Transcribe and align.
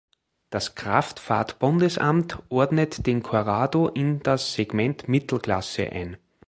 Das 0.49 0.73
Kraftfahrt-Bundesamt 0.73 2.39
ordnet 2.49 3.05
den 3.05 3.21
Corrado 3.21 3.87
in 3.87 4.19
das 4.21 4.53
Segment 4.55 5.07
Mittelklasse 5.07 5.91
ein. 5.91 6.17